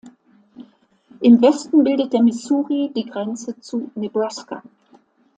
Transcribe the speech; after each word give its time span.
Im 1.19 1.39
Westen 1.43 1.83
bildet 1.83 2.13
der 2.13 2.23
Missouri 2.23 2.91
die 2.95 3.05
Grenze 3.05 3.59
zu 3.59 3.91
Nebraska. 3.93 4.63